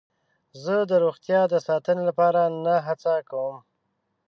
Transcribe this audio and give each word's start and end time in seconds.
زه 0.63 0.75
د 0.89 0.91
روغتیا 1.03 1.41
د 1.49 1.55
ساتنې 1.67 2.03
لپاره 2.09 2.41
نه 2.65 2.75
هڅه 2.87 3.13
کوم. 3.29 3.55